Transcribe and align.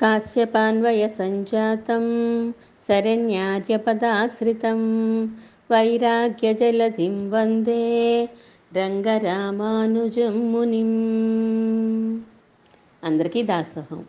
काश्यपान्वयसञ्जातं 0.00 2.04
शरण्यार्यपदाश्रितं 2.88 4.80
వైరాగ్యజలధిం 5.70 7.30
వందే 7.30 8.28
రంగరామానుజం 8.76 10.52
మునిం 10.52 10.92
అందరికీ 13.02 13.42
దాసోహం 13.42 14.06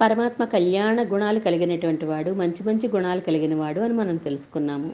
పరమాత్మ 0.00 0.46
కళ్యాణ 0.46 1.02
గుణాలు 1.12 1.40
కలిగినటువంటి 1.40 2.06
వాడు 2.06 2.32
మంచి 2.32 2.66
మంచి 2.66 2.88
గుణాలు 2.88 3.20
కలిగిన 3.20 3.54
వాడు 3.54 3.80
అని 3.80 3.94
మనం 3.94 4.16
తెలుసుకున్నాము 4.16 4.92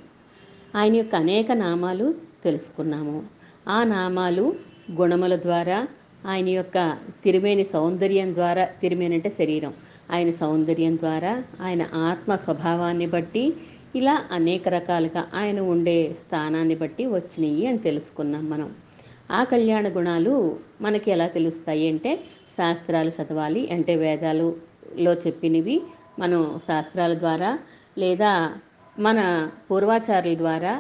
ఆయన 0.77 0.96
యొక్క 0.96 1.14
అనేక 1.14 1.52
నామాలు 1.59 2.14
తెలుసుకున్నాము 2.45 3.22
ఆ 3.68 3.84
నామాలు 3.84 4.54
గుణముల 5.00 5.36
ద్వారా 5.36 5.88
ఆయన 6.25 6.49
యొక్క 6.49 6.77
తిరిమేని 7.23 7.63
సౌందర్యం 7.63 8.33
ద్వారా 8.33 8.65
తిరిమేని 8.81 9.15
అంటే 9.15 9.29
శరీరం. 9.29 9.73
ఆయన 10.11 10.31
సౌందర్యం 10.31 10.95
ద్వారా 10.97 11.33
ఆయన 11.61 11.83
ఆత్మ 12.09 12.36
స్వభావాన్ని 12.36 13.07
బట్టి 13.07 13.43
ఇలా 13.95 14.15
అనేక 14.31 14.67
రకాలుగా 14.69 15.29
ఆయన 15.33 15.59
ఉండే 15.59 16.14
స్థానాన్ని 16.14 16.75
బట్టి 16.75 17.05
వచ్చినాయి 17.07 17.67
అని 17.67 17.78
తెలుసుకున్నాం 17.78 18.50
మనం. 18.50 18.69
ఆ 19.31 19.43
కళ్యాణ 19.43 19.87
గుణాలు 19.87 20.33
మనకి 20.81 21.11
ఎలా 21.11 21.28
తెలుస్తాయి 21.28 21.86
అంటే 21.87 22.11
శాస్త్రాలు 22.57 23.09
చదవాలి 23.09 23.61
అంటే 23.71 23.95
వేదాలులో 23.95 25.14
చెప్పినవి 25.28 25.78
మనం 26.19 26.59
శాస్త్రాల 26.67 27.14
ద్వారా 27.14 27.51
లేదా 27.97 28.31
మన 28.97 29.19
పూర్వాచారుల 29.71 30.36
ద్వారా 30.37 30.73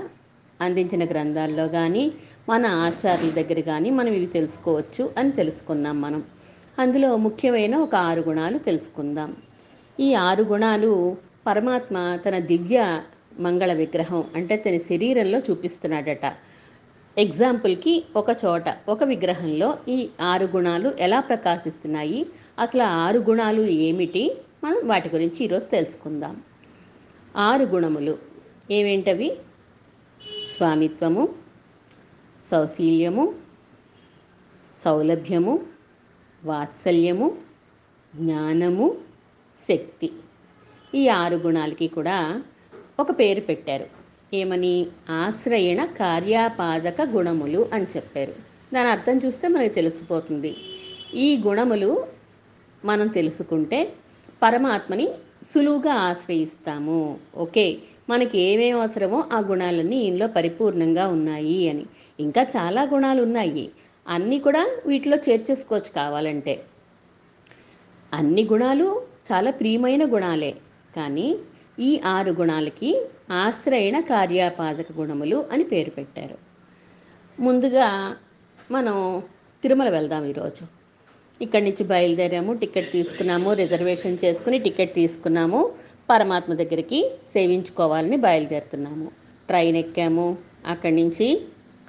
అందించిన 0.61 1.03
గ్రంథాల్లో 1.03 1.67
కానీ 1.67 2.03
మన 2.49 2.65
ఆచార్యుల 2.65 3.29
దగ్గర 3.29 3.59
కానీ 3.59 3.89
మనం 3.89 4.13
ఇవి 4.13 4.25
తెలుసుకోవచ్చు 4.25 5.13
అని 5.17 5.31
తెలుసుకున్నాం 5.31 6.01
మనం. 6.01 6.23
అందులో 6.79 7.17
ముఖ్యమైన 7.17 7.75
ఒక 7.75 7.95
ఆరు 7.95 8.21
గుణాలు 8.21 8.57
తెలుసుకుందాం. 8.57 9.35
ఈ 9.99 10.13
ఆరు 10.13 10.43
గుణాలు 10.43 11.17
పరమాత్మ 11.47 12.19
తన 12.25 12.39
దివ్య 12.39 13.01
మంగళ 13.39 13.73
విగ్రహం 13.73 14.23
అంటే 14.35 14.57
తన 14.57 14.77
శరీరంలో 14.77 15.39
చూపిస్తున్నాడట. 15.39 16.33
ఎగ్జాంపుల్కి 17.17 18.05
ఒక 18.15 18.25
చోట 18.45 18.63
ఒక 18.89 19.03
విగ్రహంలో 19.03 19.77
ఈ 19.87 20.09
ఆరు 20.21 20.45
గుణాలు 20.45 20.93
ఎలా 20.99 21.19
ప్రకాశిస్తున్నాయి? 21.19 22.27
అసలు 22.59 22.83
ఆరు 22.83 23.19
గుణాలు 23.19 23.61
ఏమిటి? 23.61 24.37
మనం 24.63 24.87
వాటి 24.87 25.09
గురించి 25.09 25.43
ఈరోజు 25.43 25.65
తెలుసుకుందాం. 25.65 26.41
ఆరు 27.37 27.63
గుణములు 27.63 28.17
ఏమేంటవి 28.71 29.37
స్వామిత్వము 30.57 31.42
సౌశీల్యము 32.53 33.35
సౌలభ్యము 34.85 35.65
వాత్సల్యము 36.45 37.37
జ్ఞానము 38.15 38.97
శక్తి. 39.69 40.09
ఈ 40.95 41.07
ఆరు 41.07 41.35
గుణాలకి 41.35 41.87
కూడా 41.87 42.43
ఒక 42.99 43.19
పేరు 43.19 43.41
పెట్టారు. 43.41 43.85
ఏమని? 44.33 44.85
ఆశ్రయణ 45.09 45.85
కార్యాపాదక 45.85 47.01
గుణములు 47.01 47.69
అని 47.73 47.85
చెప్పారు. 47.95 48.35
దాని 48.73 48.89
అర్థం 48.89 49.17
చూస్తే 49.25 49.47
మనకి 49.47 49.73
తెలిసిపోతుంది. 49.73 50.57
ఈ 51.13 51.37
గుణములు 51.37 52.07
మనం 52.85 53.07
తెలుసుకుంటే 53.07 53.93
పరమాత్మని 54.43 55.07
సులువుగా 55.55 55.93
ఆశ్రయిస్తాము. 55.93 57.19
ఓకే 57.35 57.77
మనకి 58.09 58.41
ఏమేమి 58.41 58.79
అవసరమో 58.79 59.23
ఆ 59.33 59.39
గుణాలన్నీ 59.39 59.97
ఇందులో 59.97 60.27
పరిపూర్ణంగా 60.27 61.07
ఉన్నాయి 61.07 61.69
అని. 61.69 61.85
ఇంకా 62.23 62.41
చాలా 62.55 62.81
గుణాలు 62.93 63.21
ఉన్నాయి 63.27 63.65
అన్నీ 64.05 64.37
కూడా 64.39 64.61
వీటిలో 64.85 65.17
చేర్చేసుకోవచ్చు 65.25 65.91
కావాలంటే. 65.95 66.53
అన్ని 68.13 68.43
గుణాలు 68.51 68.87
చాలా 69.29 69.51
ప్రియమైన 69.51 70.03
గుణాలే. 70.13 70.53
కానీ 70.95 71.27
ఈ 71.79 71.91
ఆరు 72.15 72.31
గుణాలకి 72.31 72.89
ఆశ్రయణ 73.43 73.97
కార్యాపాదక 73.99 74.89
గుణములు 74.99 75.37
అని 75.51 75.63
పేరు 75.63 75.91
పెట్టారు. 75.91 76.37
ముందుగా 77.39 77.87
మనం 78.71 78.95
తిరుమల 79.63 79.89
వెళ్దాం 79.89 80.23
ఈరోజు. 80.25 80.63
ఇక్కడి 81.41 81.63
నుంచి 81.63 81.83
బయలుదేరాము 81.83 82.51
టికెట్ 82.53 82.91
తీసుకున్నాము 82.91 83.49
రిజర్వేషన్ 83.53 84.17
చేసుకుని 84.25 84.57
టికెట్ 84.59 84.93
తీసుకున్నాము 84.95 85.59
పరమాత్మ 86.09 86.53
దగ్గరికి 86.53 86.99
సేవించుకోవాలని 87.33 88.17
బయలుదేరుతున్నాము. 88.17 89.07
ట్రైన్ 89.47 89.77
ఎక్కాము 89.77 90.27
అక్కడి 90.67 90.95
నుంచి 90.95 91.27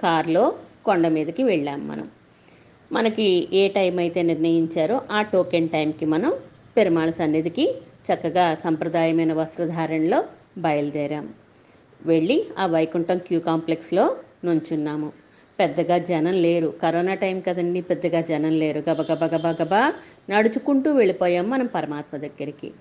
కారులో 0.03 0.55
కొండ 0.85 1.09
మీదకి 1.09 1.43
వెళ్ళాము 1.43 1.85
మనం. 1.85 2.09
మనకి 2.93 3.49
ఏ 3.53 3.69
టైం 3.69 3.99
అయితే 3.99 4.23
నిర్ణయించారో 4.23 5.01
ఆ 5.11 5.23
టోకెన్ 5.23 5.69
టైంకి 5.69 6.07
మనం 6.07 6.33
పెరుమాళ 6.77 7.11
సన్నిధికి 7.11 7.75
చక్కగా 7.79 8.55
సంప్రదాయమైన 8.55 9.33
వస్త్రధారణలో 9.33 10.25
బయలుదేరాం. 10.59 11.29
వెళ్ళి 12.07 12.47
ఆ 12.59 12.67
వైకుంఠం 12.67 13.19
క్యూ 13.19 13.41
కాంప్లెక్స్లో 13.41 14.17
నుంచున్నాము. 14.45 15.13
పెద్దగా 15.61 15.99
జనం 15.99 16.33
లేరు. 16.33 16.75
కరోనా 16.83 17.15
టైం 17.15 17.41
కదండి 17.41 17.81
పెద్దగా 17.81 18.21
జనం 18.21 18.51
లేరు. 18.51 18.83
గబగబ 18.91 19.25
గబగబా 19.25 19.93
నడుచుకుంటూ 20.31 20.93
వెళ్ళిపోయాం 20.93 21.51
మనం 21.51 21.67
పరమాత్మ 21.67 22.17
దగ్గరికి. 22.17 22.73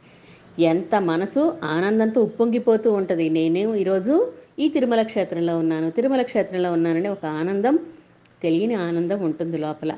ఎంత 0.60 0.96
మనసు 0.96 1.58
ఆనందంతో 1.64 2.22
ఉప్పొంగిపోతూ 2.22 2.94
ఉంటుంది. 2.94 3.30
నేను 3.30 3.76
ఈరోజు 3.76 4.34
ఈ 4.60 4.70
తిరుమల 4.70 5.02
క్షేత్రంలో 5.02 5.60
ఉన్నాను. 5.60 5.92
తిరుమల 5.92 6.22
క్షేత్రంలో 6.22 6.72
ఉన్నానని 6.74 7.08
ఒక 7.08 7.26
ఆనందం 7.26 7.80
తెలియని 8.44 8.74
ఆనందం 8.74 9.24
ఉంటుంది 9.24 9.58
లోపల. 9.58 9.96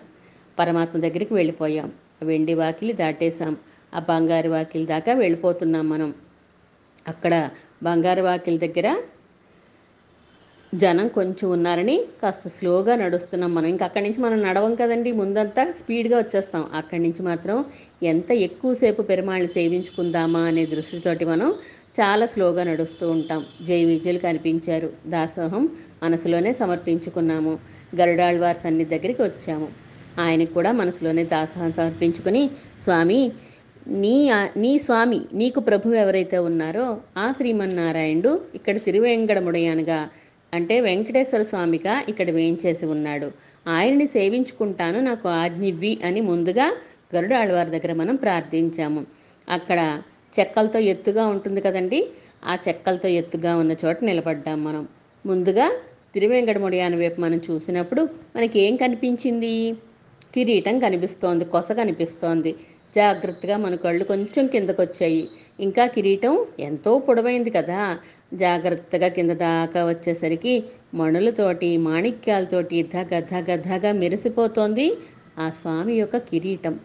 పరమాత్మ 0.59 0.99
దగ్గరికి 0.99 1.33
వెళ్ళిపోయాం. 1.33 1.91
వెండి 2.23 2.53
వాకిలి 2.53 2.93
దాటేశాం. 2.93 3.57
ఆ 3.95 3.99
బంగారు 3.99 4.49
వాకిలి 4.49 4.85
దాకా 4.85 5.13
వెళ్ళిపోతున్నాం 5.13 5.89
మనం. 5.89 6.13
అక్కడ 7.07 7.49
బంగారు 7.83 8.21
వాకిలి 8.21 8.57
దగ్గర 8.57 9.01
జనం 10.75 11.07
కొంచెం 11.07 11.51
ఉన్నారని 11.51 12.05
కాస్త 12.23 12.47
స్లోగా 12.47 12.95
నడుస్తున్నాం 12.95 13.55
మనం. 13.55 13.65
ఇంకా 13.65 13.85
అక్కడి 13.85 14.09
నుంచి 14.09 14.21
మనం 14.21 14.43
నడవం 14.43 14.75
కదండి. 14.75 15.11
ముందంతా 15.11 15.71
స్పీడ్గా 15.71 16.17
వచ్చేస్తాం. 16.17 16.65
అక్కడి 16.73 17.01
నుంచి 17.01 17.23
మాత్రం 17.23 17.65
ఎంత 18.03 18.31
ఎక్కువసేపు 18.31 19.01
పెరుమాళ్ళు 19.01 19.47
సేవించుకుందామా 19.47 20.39
అనే 20.39 20.65
దృష్టితోటి 20.65 21.25
మనం 21.25 21.53
చాలా 21.99 22.25
స్లోగా 22.25 22.63
నడుస్తూ 22.63 23.09
ఉంటాం. 23.09 23.45
జై 23.61 23.85
విజయులు 23.85 24.19
కనిపించారు. 24.19 24.93
దాసోహం 25.07 25.69
మనసులోనే 26.03 26.53
సమర్పించుకున్నాము. 26.53 27.59
గరుడాళ్వారి 27.95 28.57
సన్నిధి 28.63 28.97
దగ్గరికి 28.97 29.21
వచ్చాము. 29.21 29.67
ఆయనకు 30.19 30.53
కూడా 30.53 30.71
మనసులోనే 30.71 31.23
దాసోహం 31.23 31.71
సమర్పించుకుని 31.71 32.49
స్వామి 32.83 33.31
నీ 33.87 34.31
నీ 34.57 34.77
స్వామి 34.77 35.21
నీకు 35.33 35.59
ప్రభు 35.59 35.93
ఎవరైతే 35.93 36.37
ఉన్నారో 36.37 36.97
ఆ 37.17 37.31
శ్రీమన్నారాయణుడు 37.31 38.41
ఇక్కడ 38.55 38.77
తిరువేంకటముడయానుగా 38.77 40.09
అంటే 40.53 40.81
వెంకటేశ్వర 40.81 41.41
స్వామిగా 41.41 42.03
ఇక్కడ 42.09 42.31
వేయించేసి 42.31 42.85
ఉన్నాడు. 42.85 43.31
ఆయనని 43.67 44.07
సేవించుకుంటాను 44.07 44.99
నాకు 44.99 45.27
ఆజ్ఞివ్వి 45.29 45.99
అని 46.05 46.21
ముందుగా 46.21 46.67
గరుడాళ్వారి 47.15 47.69
దగ్గర 47.69 47.93
మనం 47.93 48.15
ప్రార్థించాము. 48.15 49.05
అక్కడ 49.49 50.01
చెక్కలతో 50.39 50.79
ఎత్తుగా 50.79 51.27
ఉంటుంది 51.27 51.61
కదండి. 51.61 52.09
ఆ 52.45 52.57
చెక్కలతో 52.67 53.09
ఎత్తుగా 53.09 53.57
ఉన్న 53.57 53.75
చోట 53.85 53.97
నిలబడ్డాం 54.03 54.63
మనం. 54.63 54.87
ముందుగా 55.25 55.71
తిరువేంకటముడియాన 56.13 56.95
వైపు 56.95 57.21
మనం 57.21 57.41
చూసినప్పుడు 57.51 58.09
మనకి 58.35 58.59
ఏం 58.59 58.75
కనిపించింది? 58.75 59.73
కిరీటం 60.35 60.79
కనిపిస్తోంది 60.79 61.45
కొస 61.45 61.71
కనిపిస్తోంది. 61.71 62.55
జాగ్రత్తగా 62.95 63.57
మన 63.57 63.75
కళ్ళు 63.75 64.03
కొంచెం 64.03 64.47
కిందకొచ్చాయి. 64.47 65.27
ఇంకా 65.59 65.85
కిరీటం 65.85 66.45
ఎంతో 66.59 66.99
పొడవైంది 66.99 67.49
కదా. 67.49 67.99
జాగ్రత్తగా 68.33 69.07
కింద 69.07 69.31
దాకా 69.31 69.85
వచ్చేసరికి 69.85 70.63
మణులతోటి 70.93 71.77
మాణిక్యాలతోటి 71.77 72.83
ధగ 72.83 73.19
ధగ 73.19 73.55
ధగ 73.55 73.91
మెరిసిపోతోంది 73.91 74.97
ఆ 75.39 75.49
స్వామి 75.49 75.93
యొక్క 75.93 76.17
కిరీటం. 76.17 76.79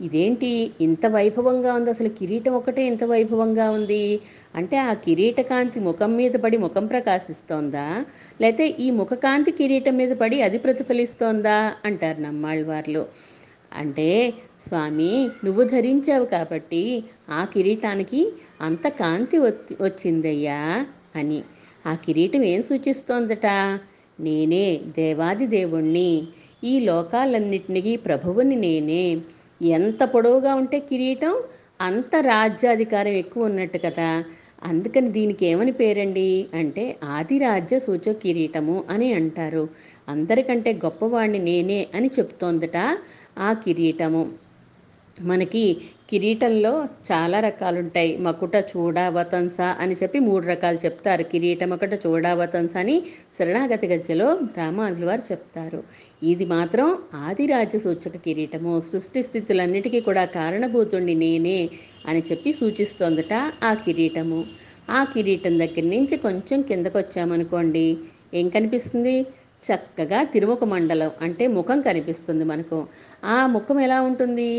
ఇదేంటి 0.00 0.70
ఇంత 0.80 1.06
వైభవంగా 1.06 1.74
ఉంది? 1.74 1.90
అసలు 1.90 2.08
కిరీటం 2.08 2.52
ఒకటే 2.52 2.86
ఇంత 2.86 3.04
వైభవంగా 3.04 3.70
ఉంది? 3.70 4.20
అంటే 4.54 4.76
ఆ 4.76 4.92
కిరీట 4.94 5.40
కాంతి 5.40 5.80
ముఖం 5.80 6.16
మీద 6.16 6.30
పడి 6.32 6.56
ముఖం 6.56 6.86
ప్రకాశిస్తోందా? 6.86 8.04
లేకపోతే 8.40 8.68
ఈ 8.80 8.90
ముఖకాంతి 8.90 9.50
కిరీటం 9.50 9.96
మీద 9.96 10.10
పడి 10.16 10.42
అది 10.42 10.58
ప్రతిఫలిస్తోందా? 10.58 11.74
అంటారు 11.84 12.20
నమ్మాళ్ళవార్లు. 12.20 13.06
అంటే 13.72 14.32
స్వామి 14.66 15.12
నువ్వు 15.44 15.62
ధరించావు 15.64 16.24
కాబట్టి 16.24 17.04
ఆ 17.30 17.44
కిరీటానికి 17.44 18.32
అంత 18.60 18.88
కాంతి 18.88 19.38
వచ్చిందయ్యా 19.80 20.86
అని. 21.16 21.42
ఆ 21.86 21.94
కిరీటం 21.94 22.44
ఏం 22.44 22.62
సూచిస్తోందట? 22.62 23.46
నేనే 24.20 24.80
దేవాది 24.96 25.46
దేవుణ్ణి. 25.46 26.10
ఈ 26.64 26.80
లోకాలన్నిటికీ 26.80 27.96
ప్రభువుని 27.96 28.56
నేనే. 28.56 29.02
ఎంత 29.60 30.04
పొడవుగా 30.04 30.54
ఉంటే 30.54 30.80
కిరీటం 30.80 31.34
అంత 31.80 32.16
రాజ్యాధికారం 32.20 33.12
ఎక్కువ 33.12 33.44
ఉన్నట్టు 33.44 33.78
కదా. 33.78 34.24
అందుకని 34.64 35.08
దీనికి 35.08 35.46
ఏమని 35.46 35.72
పేరండి? 35.72 36.28
అంటే 36.54 36.84
ఆదిరాజ్య 37.04 37.78
సూచ 37.78 38.12
కిరీటము 38.12 38.84
అని 38.90 39.12
అంటారు. 39.12 39.64
అందరికంటే 40.08 40.72
గొప్పవాణ్ణి 40.74 41.38
నేనే 41.38 41.86
అని 41.94 42.10
చెప్తోందట 42.18 42.76
ఆ 43.38 43.52
కిరీటము. 43.52 44.22
మనకి 45.20 45.64
కిరీటంలో 46.10 46.72
చాలా 47.12 47.40
రకాలు 47.40 47.78
ఉంటాయి 47.78 48.16
మకుట 48.16 48.56
చూడావతంస 48.72 49.60
అని 49.60 49.94
చెప్పి 50.02 50.18
మూడు 50.18 50.46
రకాలు 50.46 50.78
చెప్తారు. 50.84 51.22
కిరీటం 51.22 51.70
ఒకట 51.70 51.94
చూడావతంస 52.06 52.76
అని 52.76 52.96
శరణాగతి 53.38 53.86
గజ్జలో 53.86 54.38
రామానుజుల 54.56 55.04
వారు 55.04 55.22
చెప్తారు. 55.32 55.80
ఇది 56.22 56.44
మాత్రం 56.46 56.98
ఆదిరాజ్య 57.14 57.78
సూచక 57.78 58.16
కిరీటము. 58.16 58.82
సృష్టి 58.92 59.22
స్థితులన్నిటికీ 59.22 60.00
కూడా 60.00 60.24
కారణభూతుండి 60.24 61.14
నేనే 61.14 61.58
అని 62.06 62.22
చెప్పి 62.30 62.52
సూచిస్తోందట 62.52 63.34
ఆ 63.64 63.74
కిరీటము. 63.74 64.40
ఆ 64.90 65.04
కిరీటం 65.04 65.58
దగ్గర 65.58 65.84
నుంచి 65.84 66.16
కొంచెం 66.16 66.62
కిందకు 66.62 66.98
వచ్చామనుకోండి 66.98 67.86
ఏం 68.34 68.48
కనిపిస్తుంది? 68.48 69.16
చక్కగా 69.66 70.22
తిరుముఖ 70.22 70.64
మండలం 70.64 71.10
అంటే 71.22 71.46
ముఖం 71.46 71.80
కనిపిస్తుంది 71.80 72.44
మనకు. 72.44 72.78
ఆ 73.24 73.46
ముఖం 73.46 73.80
ఎలా 73.80 74.00
ఉంటుంది? 74.00 74.50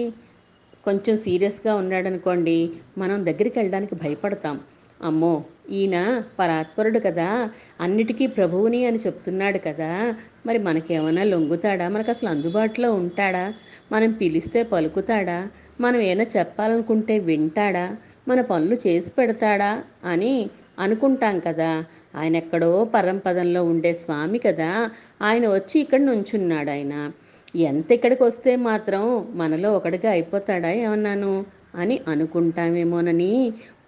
కొంచెం 0.87 1.17
సీరియస్గా 1.17 1.75
ఉన్నాడనుకోండి 1.75 2.69
మనం 2.97 3.25
దగ్గరికి 3.25 3.59
వెళ్ళడానికి 3.59 3.95
భయపడతాం. 3.95 4.59
అమ్మో 5.03 5.43
ఈయన 5.69 6.23
పరాత్పరుడు 6.39 6.99
కదా 6.99 7.49
అన్నిటికీ 7.81 8.27
ప్రభువుని 8.27 8.85
అని 8.85 8.97
చెప్తున్నాడు 8.97 9.57
కదా 9.57 10.15
మరి 10.45 10.57
మనకేమైనా 10.57 11.23
లొంగుతాడా? 11.23 11.89
మనకు 11.89 12.11
అసలు 12.11 12.29
అందుబాటులో 12.29 12.93
ఉంటాడా? 12.93 13.53
మనం 13.91 14.11
పిలిస్తే 14.11 14.63
పలుకుతాడా? 14.63 15.47
మనం 15.81 15.99
ఏమైనా 16.01 16.25
చెప్పాలనుకుంటే 16.39 17.19
వింటాడా? 17.19 17.95
మన 18.27 18.41
పనులు 18.41 18.77
చేసి 18.87 19.11
పెడతాడా? 19.17 19.83
అని 20.05 20.49
అనుకుంటాం 20.79 21.39
కదా. 21.39 21.85
ఆయన 22.15 22.35
ఎక్కడో 22.35 22.71
పరంపదంలో 22.95 23.63
ఉండే 23.63 23.93
స్వామి 23.93 24.39
కదా 24.39 24.89
ఆయన 25.21 25.47
వచ్చి 25.47 25.81
ఇక్కడ 25.81 25.99
నుంచున్నాడు 25.99 26.69
ఆయన 26.69 27.11
ఎంత 27.55 27.91
ఇక్కడికి 27.91 28.23
వస్తే 28.23 28.55
మాత్రం 28.55 29.03
మనలో 29.35 29.73
ఒకటిగా 29.73 30.09
అయిపోతాడా 30.11 30.69
ఏమన్నాను? 30.69 31.45
అని 31.75 31.99
అనుకుంటామేమోనని 32.07 33.31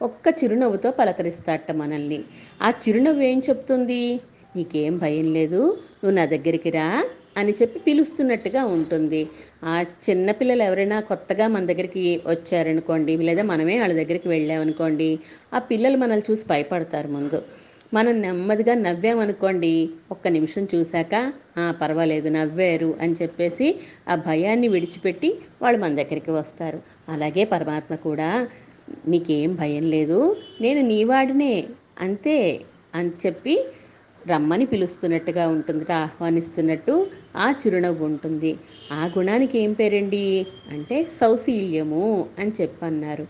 ఒక్క 0.01 0.27
చిరునవ్వుతో 0.44 0.91
పలకరిస్తాట 0.91 1.71
మనల్ని. 1.71 2.19
ఆ 2.61 2.69
చిరునవ్వు 2.69 3.21
ఏం 3.21 3.41
చెప్తుంది? 3.50 4.03
నీకేం 4.56 4.97
భయం 4.97 5.33
లేదు 5.33 5.61
నువ్వు 6.00 6.11
నా 6.11 6.25
దగ్గరికి 6.25 6.69
రా 6.69 6.88
అని 7.38 7.51
చెప్పి 7.51 7.79
పిలుస్తున్నట్టుగా 7.79 8.65
ఉంటుంది. 8.65 9.21
ఆ 9.63 9.81
చిన్నపిల్లలు 10.06 10.63
ఎవరైనా 10.63 11.00
కొత్తగా 11.01 11.47
మన 11.47 11.65
దగ్గరికి 11.65 12.21
వచ్చారనుకోండి 12.27 13.17
లేదా 13.17 13.44
మనమే 13.44 13.79
వాళ్ళ 13.79 13.95
దగ్గరికి 13.95 14.27
వెళ్ళామనుకోండి 14.27 15.19
ఆ 15.53 15.59
పిల్లలు 15.59 15.97
మనల్ని 15.97 16.31
చూసి 16.31 16.45
భయపడతారు 16.50 17.07
ముందు. 17.07 17.41
మనం 17.91 18.21
నెమ్మదిగా 18.21 18.74
నవ్వామనుకోండి 18.80 19.71
ఒక్క 20.12 20.27
నిమిషం 20.27 20.68
చూశాక 20.74 21.13
"ఆ, 21.57 21.71
పర్వాలేదు 21.81 22.30
నవ్వారు 22.30 22.95
అని 23.01 23.15
చెప్పేసి 23.21 23.68
ఆ 24.07 24.15
భయాన్ని 24.25 24.68
విడిచిపెట్టి 24.68 25.30
వాళ్ళు 25.62 25.80
మన 25.80 25.95
దగ్గరికి 25.95 26.31
వస్తారు. 26.31 26.80
అలాగే 27.09 27.45
పరమాత్మ 27.45 27.95
కూడా 28.03 28.30
నీకేం 29.07 29.56
భయం 29.56 29.83
లేదు 29.88 30.19
నేను 30.62 30.81
నీవాడినే 30.88 31.53
అంతే 32.01 32.38
అని 32.95 33.12
చెప్పి 33.24 33.56
రమ్మని 34.21 34.65
పిలుస్తున్నట్టుగా 34.65 35.47
ఉంటుంది 35.47 35.85
ఆహ్వానిస్తున్నట్టు 35.97 36.94
ఆ 37.35 37.51
చిరునవ్వు 37.62 38.06
ఉంటుంది. 38.06 38.51
ఆ 38.92 39.12
గుణానికి 39.18 39.59
ఏం 39.59 39.74
పేరండి? 39.74 40.25
అంటే 40.71 40.97
సౌశీల్యము 41.19 42.06
అని 42.39 42.51
చెప్పన్నారు. 42.62 43.25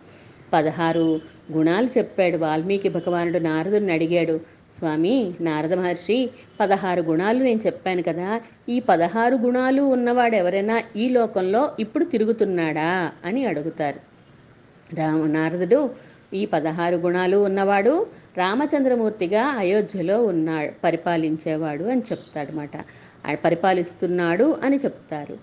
పదహారు 0.53 1.07
గుణాలు 1.51 1.87
చెప్పాడు. 1.97 2.37
వాల్మీకి 2.37 2.89
భగవానుడు 2.89 3.39
నారదుని 3.39 3.91
అడిగాడు. 3.93 4.35
స్వామి 4.77 5.15
నారద 5.41 5.73
మహర్షి 5.73 6.17
పదహారు 6.59 7.01
గుణాలు 7.01 7.39
నేను 7.43 7.61
చెప్పాను 7.65 8.01
కదా. 8.03 8.29
ఈ 8.69 8.79
పదహారు 8.79 9.35
గుణాలు 9.35 9.81
ఉన్నవాడు 9.81 10.35
ఎవరైనా 10.35 10.75
ఈ 10.95 11.09
లోకంలో 11.09 11.61
ఇప్పుడు 11.79 12.05
తిరుగుతున్నాడా 12.05 12.91
అని 13.25 13.45
అడుగుతారు. 13.45 13.99
రామ 14.95 15.25
నారదుడు 15.27 15.79
ఈ 16.33 16.45
పదహారు 16.45 16.95
గుణాలు 16.95 17.37
ఉన్నవాడు 17.37 17.93
రామచంద్రమూర్తిగా 18.37 19.43
అయోధ్యలో 19.63 20.17
ఉన్నాడు 20.25 20.71
పరిపాలించేవాడు 20.83 21.83
అని 21.83 22.03
చెప్తాడనమాట 22.11 22.75
పరిపాలిస్తున్నాడు 23.45 24.57
అని 24.63 24.77
చెప్తారు. 24.77 25.37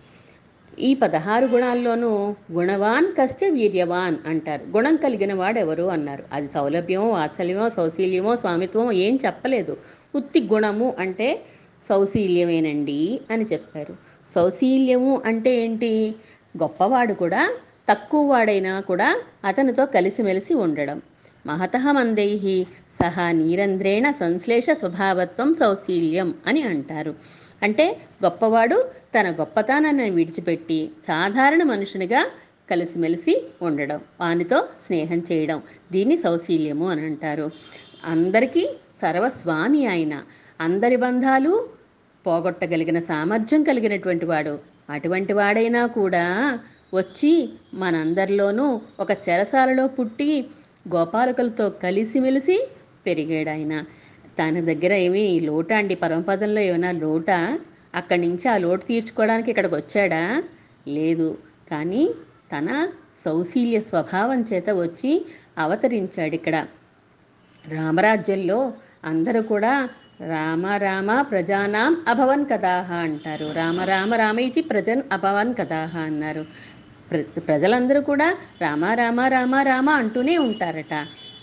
ఈ 0.78 0.94
పదహారు 0.94 1.46
గుణాల్లోనూ 1.46 2.34
గుణవాన్ 2.52 3.06
కశ్చ 3.20 3.48
వీర్యవాన్ 3.48 4.16
అంటారు. 4.26 4.76
గుణం 4.76 4.96
కలిగిన 4.96 5.34
వాడెవరు 5.34 5.82
అన్నారు. 5.82 6.24
అది 6.32 6.48
సౌలభ్యమో 6.54 7.08
వాత్సల్యమో 7.08 7.68
సౌశీల్యమో 7.68 8.36
స్వామిత్వమో 8.36 8.92
ఏం 8.92 9.18
చెప్పలేదు. 9.26 9.76
ఉత్తి 10.14 10.48
గుణము 10.52 10.94
అంటే 10.98 11.40
సౌశీల్యమేనండి 11.88 13.20
అని 13.30 13.44
చెప్పారు. 13.44 13.96
సౌశీల్యము 14.34 15.22
అంటే 15.26 15.60
ఏంటి? 15.60 16.14
గొప్పవాడు 16.62 17.12
కూడా 17.12 17.56
తక్కువ 17.90 18.30
వాడైనా 18.30 18.80
కూడా 18.80 19.22
అతనితో 19.44 19.86
కలిసిమెలిసి 19.86 20.54
ఉండడం. 20.54 21.02
మహత 21.46 21.76
మందై 21.90 22.66
సహా 23.02 23.32
నీరంధ్రేణ 23.32 24.10
సంశ్లేష 24.10 24.64
స్వభావత్వం 24.72 25.54
సౌశీల్యం 25.54 26.34
అని 26.46 26.62
అంటారు. 26.62 27.14
అంటే 27.62 27.86
గొప్పవాడు 28.24 28.90
తన 29.14 29.30
గొప్పతనాన్ని 29.30 30.10
విడిచిపెట్టి 30.10 30.90
సాధారణ 31.08 31.62
మనుషునిగా 31.62 32.26
కలిసిమెలిసి 32.70 33.34
ఉండడం 33.62 34.00
వానితో 34.20 34.68
స్నేహం 34.86 35.18
చేయడం. 35.32 35.62
దీన్ని 35.92 36.16
సౌశీల్యము 36.16 36.86
అని 36.88 37.04
అంటారు. 37.06 37.50
అందరికీ 38.04 38.64
సర్వస్వామి 39.02 39.86
ఆయన 39.86 40.14
అందరి 40.60 40.96
బంధాలు 40.96 41.68
పోగొట్టగలిగిన 42.26 42.98
సామర్థ్యం 42.98 43.62
కలిగినటువంటి 43.62 44.26
వాడు 44.26 44.58
అటువంటి 44.90 45.32
వాడైనా 45.32 45.86
కూడా 45.86 46.24
వచ్చి 46.94 47.48
మనందరిలోనూ 47.74 48.80
ఒక 49.00 49.10
చెరసాలలో 49.10 49.86
పుట్టి 49.86 50.46
గోపాలకులతో 50.94 51.68
కలిసిమెలిసి 51.70 52.68
పెరిగాడు 53.06 53.50
ఆయన 53.50 53.84
తన 54.38 54.60
దగ్గర 54.60 54.92
ఏమి 54.92 55.40
లోట 55.40 55.72
అండి? 55.72 55.94
పరమపదంలో 55.94 56.60
ఏమైనా 56.60 56.90
లోట? 56.90 57.30
అక్కడి 57.94 58.20
నుంచి 58.20 58.48
ఆ 58.48 58.56
లోటు 58.56 58.84
తీర్చుకోవడానికి 58.84 59.50
ఇక్కడికి 59.50 59.74
వచ్చాడా? 59.74 60.42
లేదు. 60.88 61.38
కానీ 61.70 62.10
తన 62.52 62.88
సౌశీల్య 63.24 63.80
స్వభావం 63.80 64.40
చేత 64.42 64.70
వచ్చి 64.70 65.26
అవతరించాడు 65.58 66.34
ఇక్కడ. 66.34 66.66
రామరాజ్యంలో 67.68 68.72
అందరూ 69.04 69.42
కూడా 69.42 69.88
రామ 70.26 70.66
రామ 70.66 71.22
ప్రజానాం 71.22 72.04
అభవన్ 72.08 72.46
కథాహ 72.52 72.92
అంటారు. 72.92 73.46
రామ 73.52 73.80
రామ 73.80 74.14
రామ 74.14 74.40
ఇది 74.40 74.62
ప్రజన్ 74.62 75.02
అభవన్ 75.12 75.54
కథాహ 75.54 75.98
అన్నారు. 75.98 76.46
ప్ర 77.10 77.24
ప్రజలందరూ 77.38 78.00
కూడా 78.00 78.36
రామ 78.60 78.84
రామ 78.84 79.20
రామ 79.20 79.54
రామ 79.54 79.90
అంటూనే 79.90 80.38
ఉంటారట. 80.38 80.94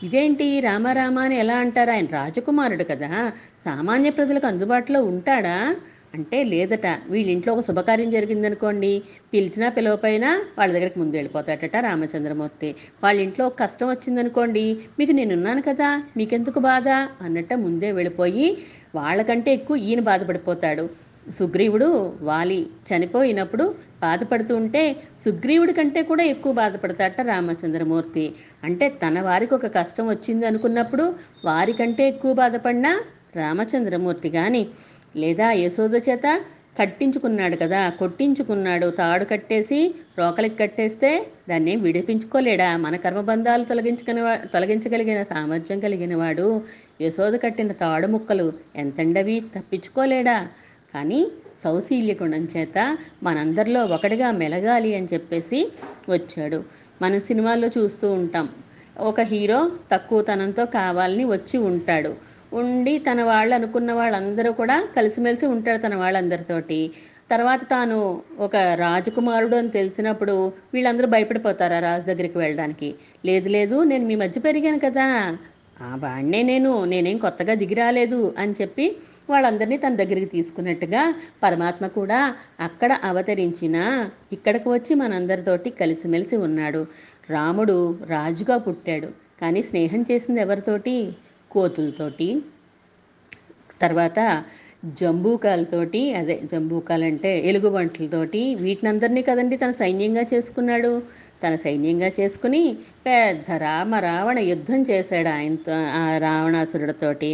ఇదేంటి 0.02 0.60
రామారామ 0.60 1.20
అని 1.20 1.36
ఎలా 1.38 1.56
అంటారు? 1.56 1.92
ఆయన 1.92 2.06
రాజకుమారుడు 2.06 2.84
కదా. 2.84 3.32
సామాన్య 3.66 4.10
ప్రజలకు 4.10 4.48
అందుబాటులో 4.48 5.04
ఉంటాడా? 5.04 5.76
అంటే 6.14 6.44
లేదట. 6.44 6.88
వీళ్ళింట్లో 7.10 7.54
ఒక 7.54 7.60
శుభకార్యం 7.60 8.10
జరిగిందనుకోండి. 8.10 9.04
పిలిచినా 9.34 9.70
పిలవపోయినా 9.70 10.46
వాళ్ళ 10.58 10.74
దగ్గరికి 10.74 11.00
ముందు 11.00 11.16
వెళ్ళిపోతాడట 11.16 11.76
రామచంద్రమూర్తి. 11.78 12.76
వాళ్ళ 13.04 13.22
ఇంట్లో 13.22 13.48
ఒక 13.48 13.60
కష్టం 13.60 13.90
వచ్చిందనుకోండి. 13.90 14.66
మీకు 15.00 15.12
నేనున్నాను 15.12 15.62
కదా. 15.62 16.04
మీకెందుకు 16.18 16.60
బాధ? 16.60 16.88
అన్నట్ట 17.22 17.54
ముందే 17.54 17.92
వెళ్ళిపోయి 17.92 18.58
వాళ్ళకంటే 18.96 19.54
ఎక్కువ 19.54 19.78
ఈయన 19.78 20.00
బాధపడిపోతాడు. 20.00 20.86
సుగ్రీవుడు 21.32 22.18
వాలి 22.22 22.68
చనిపోయినప్పుడు 22.90 23.76
బాధపడుతూ 24.02 24.56
ఉంటే 24.56 24.94
సుగ్రీవుడి 25.26 25.74
కంటే 25.74 26.02
కూడా 26.04 26.24
ఎక్కువ 26.24 26.54
బాధపడతాట 26.54 27.22
రామచంద్రమూర్తి. 27.22 28.34
అంటే 28.64 28.90
తన 28.90 29.22
వారికి 29.22 29.54
ఒక 29.56 29.66
కష్టం 29.66 30.08
వచ్చింది 30.08 30.46
అనుకున్నప్పుడు 30.46 31.16
వారికంటే 31.46 32.08
ఎక్కువ 32.08 32.34
బాధపడినా 32.34 33.04
రామచంద్రమూర్తి 33.36 34.30
కానీ 34.30 34.68
లేదా 35.16 35.52
యశోద 35.52 35.96
చేత 36.10 36.42
కట్టించుకున్నాడు 36.80 37.56
కదా 37.56 37.90
కొట్టించుకున్నాడు 37.90 38.90
తాడు 38.90 39.26
కట్టేసి 39.26 39.96
రోకలికి 40.20 40.56
కట్టేస్తే 40.56 41.28
దాన్ని 41.50 41.76
విడిపించుకోలేడా? 41.76 42.78
మన 42.78 42.96
కర్మబంధాలు 42.96 43.64
తొలగించుకుని 43.64 44.22
తొలగించగలిగిన 44.54 45.24
సామర్థ్యం 45.24 45.80
కలిగిన 45.80 46.16
వాడు. 46.16 46.62
యశోద 47.02 47.34
కట్టిన 47.44 47.72
తాడు 47.72 48.08
ముక్కలు 48.08 48.54
ఎంతండవి? 48.76 49.40
తప్పించుకోలేడా? 49.56 50.48
కానీ 50.94 51.28
సౌశీల్య 51.64 52.14
గుణం 52.24 52.48
చేత 52.58 52.98
మనందరిలో 53.24 53.86
ఒకటిగా 53.86 54.32
మెలగాలి 54.32 54.96
అని 54.96 55.08
చెప్పేసి 55.14 55.72
వచ్చాడు. 56.10 56.64
మనం 57.02 57.20
సినిమాల్లో 57.20 57.68
చూస్తూ 57.78 58.12
ఉంటాం. 58.12 58.50
ఒక 59.00 59.22
హీరో 59.22 59.72
తక్కువతనంతో 59.92 60.66
కావాలని 60.66 61.26
వచ్చి 61.26 61.58
ఉంటాడు. 61.58 62.12
ఉండి 62.54 62.98
తన 62.98 63.24
వాళ్ళు 63.24 63.56
అనుకున్న 63.56 63.94
వాళ్ళందరూ 63.94 64.52
కూడా 64.52 64.88
కలిసిమెలిసి 64.98 65.46
ఉంటాడు 65.46 65.78
తన 65.78 65.96
వాళ్ళందరితోటి. 65.96 66.92
తర్వాత 67.32 67.64
తాను 67.64 68.22
ఒక 68.40 68.56
రాజకుమారుడు 68.56 69.56
అని 69.56 69.70
తెలిసినప్పుడు 69.70 70.52
వీళ్ళందరూ 70.74 71.08
భయపడిపోతారు 71.08 71.74
ఆ 71.74 71.80
రాజు 71.80 72.06
దగ్గరికి 72.06 72.38
వెళ్ళడానికి. 72.38 72.96
లేదు 73.26 73.50
లేదు 73.50 73.84
నేను 73.84 74.06
మీ 74.06 74.16
మధ్య 74.16 74.42
పెరిగాను 74.42 74.80
కదా. 74.80 75.38
ఆ 75.82 75.96
వాడినే 75.96 76.44
నేను 76.44 76.86
నేనేం 76.86 77.18
కొత్తగా 77.18 77.54
దిగి 77.54 77.74
రాలేదు 77.74 78.36
అని 78.38 78.56
చెప్పి 78.62 78.96
వాళ్ళందరినీ 79.30 79.78
తన 79.78 79.96
దగ్గరికి 79.96 80.26
తీసుకున్నట్టుగా 80.26 81.02
పరమాత్మ 81.44 81.88
కూడా 81.88 82.20
అక్కడ 82.60 83.00
అవతరించిన 83.04 83.76
ఇక్కడికి 84.32 84.70
వచ్చి 84.70 84.96
మనందరితోటి 84.96 85.70
కలిసిమెలిసి 85.70 86.36
ఉన్నాడు. 86.38 86.82
రాముడు 87.30 87.78
రాజుగా 88.06 88.58
పుట్టాడు. 88.58 89.10
కానీ 89.42 89.62
స్నేహం 89.62 90.02
చేసింది 90.12 90.42
ఎవరితోటి? 90.42 90.96
కోతులతోటి. 91.52 92.30
తర్వాత 93.82 94.20
జంబూకాలతోటి 95.02 96.14
అదే 96.14 96.42
జంబూకాలంటే 96.54 97.40
ఎలుగుబంట్లతోటి 97.40 98.56
వీటినందరినీ 98.56 99.22
కదండి 99.22 99.58
తన 99.58 99.72
సైన్యంగా 99.72 100.24
చేసుకున్నాడు. 100.34 100.92
తన 101.44 101.56
సైన్యంగా 101.56 102.12
చేసుకుని 102.20 102.64
పెద్ద 103.06 103.52
రామ 103.58 103.96
రావణ 103.96 104.40
యుద్ధం 104.40 104.82
చేశాడు 104.82 105.28
ఆయనతో 105.28 105.74
ఆ 106.02 106.18
రావణాసురుడితోటి. 106.18 107.32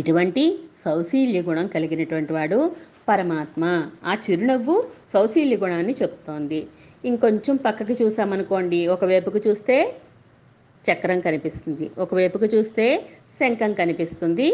ఇటువంటి 0.00 0.44
సౌశీల్య 0.84 1.40
గుణం 1.42 1.66
కలిగినటువంటి 1.66 2.32
వాడు 2.32 2.58
పరమాత్మ. 3.08 3.64
ఆ 4.10 4.12
చిరునవ్వు 4.24 4.76
సౌశీల్య 5.14 5.56
గుణాన్ని 5.56 5.94
చెప్తోంది. 6.02 6.60
ఇంకొంచెం 7.04 7.56
పక్కకి 7.66 7.94
చూసామనుకోండి 8.02 8.80
ఒకవైపుకు 8.86 9.40
చూస్తే 9.46 9.76
చక్రం 10.84 11.18
కనిపిస్తుంది 11.20 11.86
ఒకవైపుకు 11.98 12.46
చూస్తే 12.54 12.86
శంఖం 13.40 13.72
కనిపిస్తుంది 13.72 14.48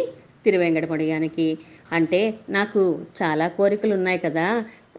తిరువెంకటమడియానికి 0.46 1.46
అంటే 1.92 2.20
నాకు 2.48 2.80
చాలా 3.20 3.46
కోరికలు 3.48 3.94
ఉన్నాయి 3.94 4.18
కదా 4.18 4.46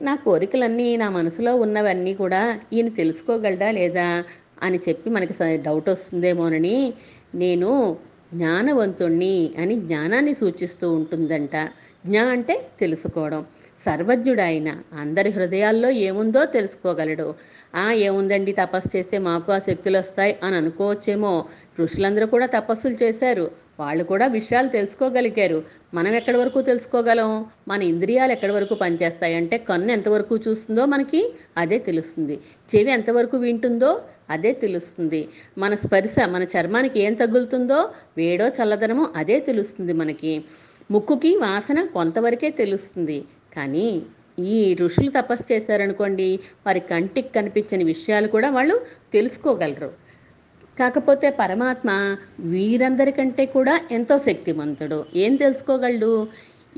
నా 0.01 0.13
కోరికలన్నీ 0.25 0.87
నా 0.95 1.07
మనసులో 1.09 1.51
ఉన్నవన్నీ 1.55 2.13
కూడా 2.13 2.41
ఈయన 2.73 2.89
తెలుసుకోగలడా 2.99 3.69
లేదా 3.71 4.07
అని 4.63 4.79
చెప్పి 4.85 5.07
మనకి 5.09 5.33
డౌట్ 5.61 5.89
వస్తుందేమోనని 5.89 6.77
నేను 7.35 7.71
జ్ఞానవంతుణ్ణి 8.35 9.51
అని 9.57 9.75
జ్ఞానాన్ని 9.75 10.33
సూచిస్తూ 10.33 10.91
ఉంటుందంట. 10.91 11.55
జ్ఞా 12.05 12.23
అంటే 12.23 12.67
తెలుసుకోవడం. 12.79 13.45
సర్వజ్ఞుడైన 13.85 14.75
అందరి 14.99 15.29
హృదయాల్లో 15.29 15.89
ఏముందో 15.89 16.45
తెలుసుకోగలడు. 16.45 17.33
ఆ 17.75 17.91
ఏముందండి 17.91 18.51
తపస్సు 18.51 18.97
చేస్తే 18.97 19.17
మాకు 19.17 19.51
ఆ 19.51 19.59
శక్తులు 19.59 19.97
వస్తాయి 19.97 20.39
అని 20.43 20.55
అనుకోవచ్చేమో. 20.55 21.45
ఋషులందరూ 21.79 22.25
కూడా 22.25 22.45
తపస్సులు 22.45 23.03
చేశారు. 23.03 23.51
వాళ్ళు 23.79 24.03
కూడా 24.03 24.27
విషయాలు 24.27 24.67
తెలుసుకోగలిగారు. 24.67 25.63
మనం 25.93 26.13
ఎక్కడి 26.13 26.37
వరకు 26.37 26.61
తెలుసుకోగలం? 26.61 27.45
మన 27.67 27.81
ఇంద్రియాలు 27.83 28.31
ఎక్కడి 28.31 28.51
వరకు 28.51 28.75
పనిచేస్తాయి? 28.75 29.35
అంటే 29.35 29.57
కన్ను 29.57 29.91
ఎంతవరకు 29.91 30.37
చూస్తుందో 30.37 30.85
మనకి 30.85 31.33
అదే 31.57 31.77
తెలుస్తుంది. 31.77 32.39
చెవి 32.75 32.91
ఎంతవరకు 32.91 33.37
వింటుందో 33.37 34.01
అదే 34.29 34.51
తెలుస్తుంది. 34.53 35.27
మన 35.57 35.75
స్పర్శ 35.75 36.15
మన 36.29 36.43
చర్మానికి 36.43 36.99
ఏం 36.99 37.13
తగులుతుందో 37.13 37.89
వేడో 38.17 38.47
చల్లదనమో 38.47 39.07
అదే 39.15 39.39
తెలుస్తుంది 39.39 39.93
మనకి. 39.93 40.33
ముక్కుకి 40.91 41.37
వాసన 41.37 41.85
కొంతవరకే 41.85 42.49
తెలుస్తుంది. 42.49 43.23
కానీ 43.55 44.01
ఈ 44.39 44.75
ఋషులు 44.75 45.11
తపస్సు 45.11 45.53
చేశారనుకోండి 45.53 46.39
వారి 46.65 46.79
కంటికి 46.79 47.29
కనిపించని 47.29 47.83
విషయాలు 47.83 48.27
కూడా 48.27 48.49
వాళ్ళు 48.49 48.81
తెలుసుకోగలరు. 49.13 49.91
కాకపోతే 50.79 51.29
పరమాత్మ 51.29 52.17
వీరందరికంటే 52.39 53.45
కూడా 53.45 53.81
ఎంతో 53.91 54.17
శక్తివంతుడు 54.19 55.05
ఏం 55.15 55.35
తెలుసుకోగలడు? 55.35 56.27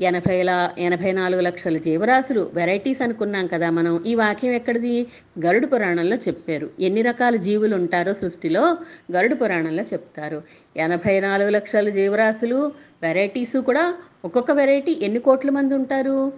ఎనభైల 0.00 0.70
ఎనభై 0.78 1.12
నాలుగు 1.12 1.40
లక్షల 1.40 1.76
జీవరాశులు 1.76 2.50
వెరైటీస్ 2.54 3.02
అనుకున్నాం 3.02 3.46
కదా 3.46 3.70
మనం. 3.70 4.04
ఈ 4.06 4.14
వాక్యం 4.14 4.52
ఎక్కడిది? 4.52 5.06
గరుడు 5.46 5.66
పురాణంలో 5.66 6.16
చెప్పారు. 6.16 6.70
ఎన్ని 6.80 7.02
రకాల 7.02 7.36
జీవులు 7.36 7.76
ఉంటారో 7.76 8.14
సృష్టిలో 8.14 8.78
గరుడు 9.12 9.34
పురాణంలో 9.34 9.82
చెప్తారు. 9.82 10.42
ఎనభై 10.76 11.20
నాలుగు 11.20 11.50
లక్షల 11.50 11.88
జీవరాశులు 11.88 12.72
వెరైటీస్ 13.02 13.56
కూడా 13.56 13.94
ఒక్కొక్క 14.24 14.50
వెరైటీ 14.50 14.98
ఎన్ని 15.02 15.20
కోట్ల 15.20 15.50
మంది 15.50 15.74
ఉంటారు? 15.74 16.32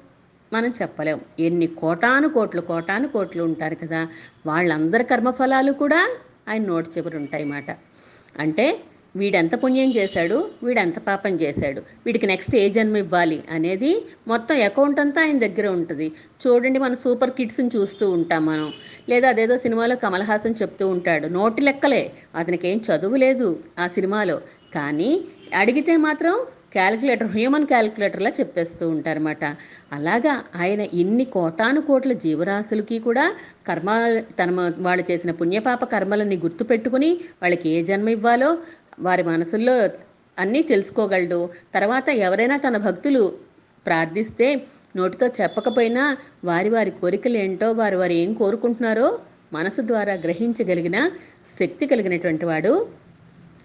మనం 0.53 0.75
చెప్పలేం. 0.83 1.21
ఎన్ని 1.41 1.67
కోటాను 1.67 2.29
కోట్లు 2.29 2.61
కోటాను 2.61 3.09
కోట్లు 3.09 3.43
ఉంటారు 3.43 3.75
కదా. 3.75 4.09
వాళ్ళందరి 4.47 5.05
కర్మఫలాలు 5.05 5.73
కూడా 5.73 6.17
ఆయన 6.49 6.63
నోటి 6.67 6.91
చెబురు 6.99 7.17
ఉంటాయి 7.17 7.45
మాట 7.45 7.71
అంటే 8.39 8.81
వీడెంత 9.15 9.55
పుణ్యం 9.63 9.91
చేశాడు 9.97 10.37
వీడెంత 10.63 10.99
పాపం 11.09 11.33
చేశాడు 11.43 11.81
వీడికి 12.07 12.27
నెక్స్ట్ 12.27 12.55
ఏ 12.57 12.65
జన్మ 12.77 12.97
ఇవ్వాలి 12.97 13.39
అనేది 13.51 13.91
మొత్తం 14.29 14.59
అకౌంట్ 14.69 15.01
అంతా 15.01 15.21
ఆయన 15.23 15.39
దగ్గర 15.47 15.67
ఉంటుంది. 15.69 16.09
చూడండి 16.43 16.79
మనం 16.79 16.97
సూపర్ 17.05 17.35
కిడ్స్ని 17.39 17.71
చూస్తూ 17.77 18.11
ఉంటాం 18.11 18.47
మనం. 18.47 18.69
లేదా 19.09 19.29
అదేదో 19.29 19.57
సినిమాలో 19.57 19.97
కమల్ 19.97 20.29
హాసన్ 20.31 20.61
చెప్తూ 20.63 20.87
ఉంటాడు 20.89 21.29
నోటి 21.39 21.63
లెక్కలే 21.63 22.05
అతనికి 22.35 22.69
ఏం 22.73 22.81
చదువు 22.89 23.17
లేదు 23.17 23.51
ఆ 23.79 23.87
సినిమాలో. 23.99 24.39
కానీ 24.75 25.11
అడిగితే 25.55 25.95
మాత్రం 25.97 26.35
క్యాలిక్యులేటర్ 26.75 27.31
హ్యూమన్ 27.31 27.67
క్యాలిక్యులేటర్లా 27.67 28.31
చెప్పేస్తూ 28.41 28.89
ఉంటారన్నమాట. 28.89 29.45
అలాగా 29.93 30.35
ఆయన 30.61 30.83
ఇన్ని 30.93 31.25
కోటాను 31.25 31.81
కోట్ల 31.81 32.13
జీవరాశులకి 32.25 32.99
కూడా 32.99 33.25
కర్మ 33.69 33.91
తన 34.39 34.51
వాళ్ళు 34.87 35.05
చేసిన 35.11 35.31
పుణ్యపాప 35.31 35.85
కర్మలని 35.85 36.37
గుర్తుపెట్టుకుని 36.37 37.11
వాళ్ళకి 37.43 37.69
ఏ 37.69 37.85
జన్మ 37.85 38.09
ఇవ్వాలో 38.09 38.51
వారి 39.01 39.23
మనసుల్లో 39.23 39.91
అన్నీ 40.39 40.63
తెలుసుకోగలడు. 40.63 41.49
తర్వాత 41.75 42.09
ఎవరైనా 42.09 42.57
తన 42.57 42.77
భక్తులు 42.77 43.35
ప్రార్థిస్తే 43.87 44.63
నోటితో 44.97 45.27
చెప్పకపోయినా 45.27 46.17
వారి 46.45 46.71
వారి 46.71 46.91
కోరికలు 46.91 47.37
ఏంటో 47.37 47.73
వారు 47.73 47.97
వారు 47.97 48.13
ఏం 48.13 48.35
కోరుకుంటున్నారో 48.35 49.19
మనసు 49.53 49.81
ద్వారా 49.81 50.13
గ్రహించగలిగిన 50.15 51.11
శక్తి 51.61 51.87
కలిగినటువంటి 51.87 52.45
వాడు 52.45 52.89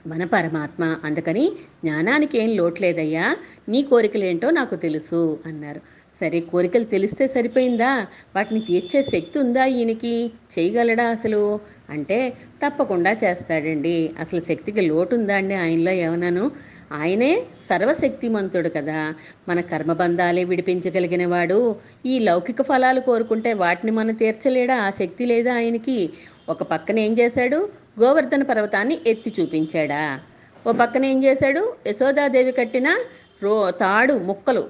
మన 0.08 0.26
పరమాత్మ. 0.26 0.98
అందుకని 1.04 1.52
జ్ఞానానికి 1.86 2.38
ఏం 2.38 2.56
లోట్లేదయ్యా 2.56 3.38
నీ 3.70 3.84
కోరికలేంటో 3.84 4.50
నాకు 4.50 4.76
తెలుసు 4.76 5.40
అన్నారు. 5.46 5.82
సరే 6.22 6.40
కోరికలు 6.40 6.84
తెలిస్తే 6.84 7.28
సరిపోయిందా? 7.28 8.08
వాటిని 8.36 8.60
తీర్చే 8.60 9.04
శక్తి 9.04 9.40
ఉందా 9.40 9.66
ఈయనకి? 9.66 10.32
చేయగలడా 10.60 11.06
అసలు? 11.08 11.60
అంటే 11.90 12.30
తప్పకుండా 12.30 13.12
చేస్తాడండి. 13.12 14.14
అసలు 14.20 14.42
శక్తికి 14.42 14.82
లోటుందా 14.82 15.36
అండి 15.36 15.54
ఆయనలో 15.54 15.92
ఏమన్నాను? 15.92 16.52
ఆయనే 16.92 17.44
సర్వశక్తిమంతుడు 17.70 18.70
కదా. 18.70 19.14
మన 19.50 19.62
కర్మబంధాలే 19.62 20.44
విడిపించగలిగిన 20.44 21.28
వాడు. 21.28 21.76
ఈ 22.06 22.20
లౌకిక 22.20 22.62
ఫలాలు 22.62 23.00
కోరుకుంటే 23.00 23.54
వాటిని 23.54 23.92
మనం 23.92 24.14
తీర్చలేడా? 24.14 24.76
ఆ 24.76 24.90
శక్తి 24.90 25.26
లేదా 25.26 25.56
ఆయనకి? 25.56 26.10
ఒక 26.50 26.64
పక్కన 26.64 27.00
ఏం 27.00 27.20
చేశాడు? 27.20 27.70
గోవర్ధన 28.00 28.44
పర్వతాన్ని 28.44 29.00
ఎత్తి 29.08 29.34
చూపించాడా? 29.40 30.20
ఓ 30.68 30.72
పక్కన 30.72 31.06
ఏం 31.06 31.24
చేశాడు? 31.24 31.74
యశోదాదేవి 31.88 32.52
కట్టిన 32.52 33.00
రో 33.44 33.72
తాడు 33.72 34.14
ముక్కలు. 34.14 34.70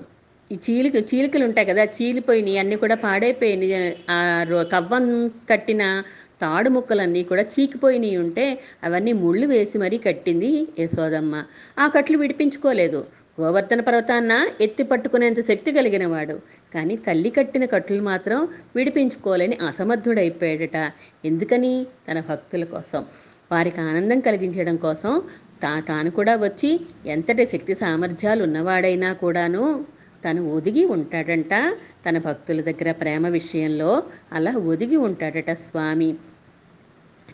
ఈ 0.51 0.55
చీలిక 0.55 0.95
చీలికలు 0.95 1.45
ఉంటాయి 1.45 1.67
కదా 1.67 1.83
చీలిపోయినాయి. 1.83 2.57
అన్నీ 2.57 2.75
కూడా 2.75 2.95
పాడైపోయినాయి. 2.95 3.97
ఆ 4.09 4.45
రో- 4.49 4.63
కవ్వం 4.63 5.27
కట్టిన 5.27 6.03
తాడు 6.41 6.69
ముక్కలన్నీ 6.69 7.23
కూడా 7.23 7.41
చీకిపోయినాయి 7.53 8.17
ఉంటే 8.17 8.45
అవన్నీ 8.83 9.13
ముళ్ళు 9.13 9.47
వేసి 9.47 9.77
మరీ 9.77 9.97
కట్టింది 9.97 10.49
యశోదమ్మ. 10.79 11.35
ఆ 11.79 11.87
కట్లు 11.87 12.17
విడిపించుకోలేదు. 12.17 12.99
గోవర్ధన 13.41 13.81
పర్వతాన్న 13.81 14.33
ఎత్తి 14.61 14.83
పట్టుకునేంత 14.83 15.39
శక్తి 15.47 15.71
కలిగిన 15.71 16.05
వాడు 16.07 16.35
కానీ 16.73 16.95
తల్లి 16.97 17.29
కట్టిన 17.29 17.65
కట్లు 17.65 18.01
మాత్రం 18.01 18.39
విడిపించుకోలేని 18.75 19.57
అసమర్థుడైపోయాడట. 19.67 20.77
ఎందుకని? 21.25 21.73
తన 22.07 22.19
భక్తుల 22.29 22.63
కోసం. 22.65 23.01
వారికి 23.51 23.81
ఆనందం 23.81 24.19
కలిగించడం 24.19 24.75
కోసం 24.75 25.21
తా 25.63 25.79
తాను 25.79 26.11
కూడా 26.11 26.35
వచ్చి 26.35 26.69
ఎంతటి 27.05 27.45
శక్తి 27.45 27.75
సామర్థ్యాలు 27.75 28.43
ఉన్నవాడైనా 28.43 29.13
కూడాను 29.13 29.63
తను 30.25 30.41
ఒదిగి 30.55 30.85
ఉంటాడంట. 30.85 31.53
తన 32.05 32.17
భక్తుల 32.17 32.61
దగ్గర 32.61 32.91
ప్రేమ 32.91 33.27
విషయంలో 33.27 34.03
అలా 34.33 34.51
ఒదిగి 34.51 34.95
ఉంటాడట 34.95 35.51
స్వామి. 35.51 36.15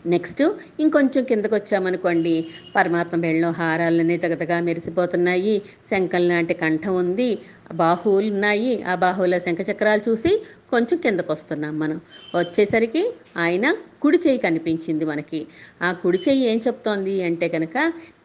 నెక్స్ట్ 0.06 0.42
ఇంకొంచెం 0.80 1.24
కిందకు 1.24 1.54
వచ్చామనుకోండి 1.54 2.46
పరమాత్మ 2.76 3.16
మెళ్ళలో 3.16 3.50
హారాలన్నీ 3.50 4.16
తగతగా 4.16 4.60
మెరిసిపోతున్నాయి. 4.60 5.62
శంఖం 5.90 6.28
లాంటి 6.28 6.54
కంఠం 6.54 6.94
ఉంది. 6.94 7.38
బాహువులు 7.72 8.30
ఉన్నాయి 8.32 8.82
ఆ 8.82 8.94
బాహువుల 8.94 9.38
శంఖ 9.38 9.60
చక్రాలు 9.70 10.10
చూసి 10.10 10.32
కొంచెం 10.72 10.96
కిందకు 10.98 11.32
వస్తున్నాం 11.32 11.74
మనం. 11.78 11.98
వచ్చేసరికి 12.38 13.02
ఆయన 13.36 13.66
కుడి 14.02 14.18
చెయ్యి 14.26 14.40
కనిపించింది 14.40 15.04
మనకి. 15.04 15.40
ఆ 15.82 15.92
కుడి 15.92 16.18
చేయి 16.28 16.44
ఏం 16.44 16.60
చెప్తోంది 16.66 17.14
అంటే 17.22 17.48
కనుక 17.48 17.76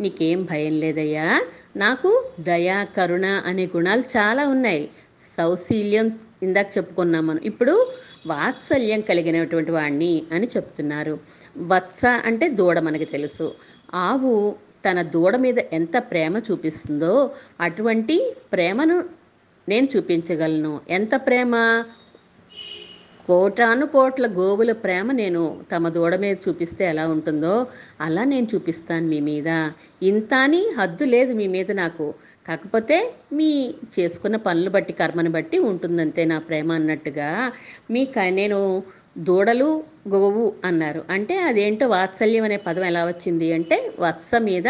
నీకేం 0.01 0.39
భయం 0.43 0.75
లేదయ్యా. 0.79 1.27
నాకు 1.75 2.11
దయ 2.39 2.69
కరుణ 2.97 3.25
అనే 3.25 3.65
గుణాలు 3.65 4.01
చాలా 4.01 4.47
ఉన్నాయి. 4.47 4.89
సౌశీల్యం 5.37 6.07
ఇందాక 6.43 6.69
చెప్పుకున్నాం 6.77 7.27
మనం. 7.27 7.41
ఇప్పుడు 7.43 7.75
వాత్సల్యం 8.27 9.01
కలిగినటువంటి 9.01 9.71
వాడిని 9.71 10.13
అని 10.31 10.47
చెప్తున్నారు. 10.57 11.19
వత్స 11.67 12.05
అంటే 12.25 12.47
దూడ 12.49 12.79
మనకి 12.79 13.05
తెలుసు. 13.05 13.47
ఆవు 13.93 14.33
తన 14.85 15.01
దూడ 15.01 15.35
మీద 15.35 15.59
ఎంత 15.73 15.97
ప్రేమ 15.97 16.41
చూపిస్తుందో 16.51 17.13
అటువంటి 17.61 18.17
ప్రేమను 18.53 18.97
నేను 19.69 19.87
చూపించగలను. 19.95 20.73
ఎంత 20.89 21.15
ప్రేమ? 21.15 21.53
కోటాను 23.27 23.86
కోట్ల 23.86 24.27
గోవుల 24.27 24.72
ప్రేమ 24.72 25.12
నేను 25.12 25.62
తమ 25.75 25.89
దూడ 25.89 26.15
మీద 26.15 26.38
చూపిస్తే 26.48 26.86
ఎలా 26.86 27.07
ఉంటుందో 27.07 27.67
అలా 28.01 28.24
నేను 28.24 28.48
చూపిస్తాను 28.55 29.07
మీ 29.07 29.19
మీద. 29.19 29.72
ఇంత 30.03 30.34
అని 30.34 30.69
హద్దు 30.79 31.03
లేదు 31.03 31.34
మీ 31.34 31.48
మీద 31.48 31.72
నాకు. 31.72 32.13
కాకపోతే 32.48 33.13
మీ 33.34 33.74
చేసుకున్న 34.00 34.36
పనులు 34.36 34.69
బట్టి 34.69 34.93
కర్మని 34.93 35.29
బట్టి 35.29 35.57
ఉంటుందంతే 35.57 36.25
నా 36.25 36.39
ప్రేమ 36.39 36.72
అన్నట్టుగా 36.72 37.51
మీ 37.91 38.05
క- 38.05 38.19
నేను 38.19 38.84
దూడలు 39.17 39.84
గోవు 40.10 40.53
అన్నారు. 40.65 41.03
అంటే 41.10 41.38
అదేంటో 41.39 41.88
వాత్సల్యం 41.88 42.43
అనే 42.43 42.57
పదం 42.57 42.86
ఎలా 42.86 43.05
వచ్చింది 43.05 43.53
అంటే 43.53 43.91
వత్స 44.00 44.39
మీద 44.39 44.67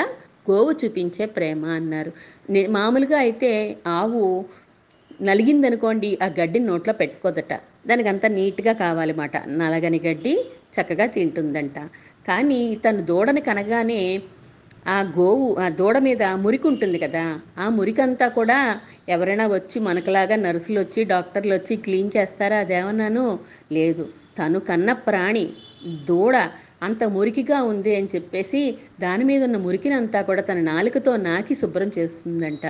గోవు 0.51 0.71
చూపించే 0.71 1.25
ప్రేమ 1.25 1.65
అన్నారు. 1.65 2.11
మామూలుగా 2.69 3.17
అయితే 3.17 3.77
ఆవు 3.87 4.45
నలిగిందనుకోండి 5.21 6.17
ఆ 6.23 6.25
గడ్డిని 6.25 6.65
నోట్లో 6.65 6.93
పెట్టుకోదట. 6.93 7.59
దానికి 7.87 8.09
అంత 8.09 8.25
నీట్గా 8.27 8.73
కావాలన్నమాట 8.73 9.37
నలగని 9.57 10.01
గడ్డి 10.05 10.33
చక్కగా 10.73 11.05
తింటుందంట. 11.05 11.77
కానీ 12.27 12.59
తను 12.75 13.01
దూడని 13.01 13.41
కనగానే 13.41 14.01
ఆ 14.87 14.97
గోవు 15.17 15.55
ఆ 15.59 15.69
దూడ 15.69 15.97
మీద 15.97 16.23
మురికి 16.35 16.67
ఉంటుంది 16.67 16.97
కదా 16.97 17.23
ఆ 17.57 17.69
మురికంతా 17.69 18.27
కూడా 18.29 18.57
ఎవరైనా 19.09 19.47
వచ్చి 19.47 19.79
మనకులాగా 19.79 20.35
నర్సులు 20.35 20.79
వచ్చి 20.79 21.03
డాక్టర్లు 21.03 21.53
వచ్చి 21.53 21.75
క్లీన్ 21.75 22.11
చేస్తారా? 22.17 22.57
అదేమన్నాను? 22.57 23.25
లేదు. 23.71 24.03
తను 24.39 24.59
కన్న 24.59 24.93
ప్రాణి 25.07 25.45
దూడ 26.09 26.35
అంత 26.83 27.03
మురికిగా 27.07 27.63
ఉంది 27.63 27.95
అని 27.95 28.09
చెప్పేసి 28.15 28.61
దాని 28.99 29.23
మీద 29.23 29.43
ఉన్న 29.43 29.57
మురికినంతా 29.57 30.21
కూడా 30.21 30.41
తన 30.41 30.59
నాలుకతో 30.63 31.15
నాకి 31.27 31.55
శుభ్రం 31.55 31.91
చేస్తుందంట. 31.97 32.65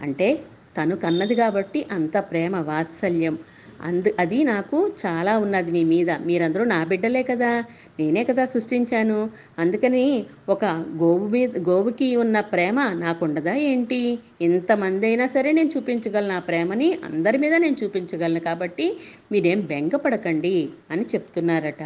అంటే 0.00 0.28
తను 0.76 0.96
కన్నది 0.96 1.34
కాబట్టి 1.34 1.86
అంత 1.92 2.18
ప్రేమ 2.30 2.56
వాత్సల్యం 2.60 3.34
అందు 3.82 4.14
అది 4.18 4.44
నాకు 4.44 4.90
చాలా 5.06 5.38
ఉన్నది 5.38 5.70
మీ 5.70 5.84
మీద. 5.84 6.10
మీరందరూ 6.26 6.64
నా 6.64 6.84
బిడ్డలే 6.84 7.22
కదా. 7.22 7.64
నేనే 7.98 8.24
కదా 8.24 8.44
సృష్టించాను. 8.44 9.30
అందుకని 9.58 10.26
ఒక 10.48 10.64
గోవు 10.96 11.28
మీద 11.28 11.58
గోవుకి 11.68 12.16
ఉన్న 12.16 12.40
ప్రేమ 12.40 12.92
నాకుండదా 12.94 13.54
ఏంటి? 13.54 14.18
ఎంతమంది 14.40 15.06
అయినా 15.06 15.26
సరే 15.26 15.52
నేను 15.52 15.70
చూపించగలను 15.76 16.32
ఆ 16.32 16.38
ప్రేమని 16.38 16.98
అందరి 17.04 17.38
మీద 17.38 17.54
నేను 17.54 17.76
చూపించగలను 17.84 18.40
కాబట్టి 18.40 18.96
మీరేం 19.32 19.60
బెంగపడకండి 19.60 20.68
అని 20.90 21.02
చెప్తున్నారట. 21.02 21.82